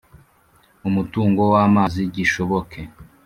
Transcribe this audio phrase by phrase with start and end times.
[0.87, 2.79] Umutungo w amazi gishoboke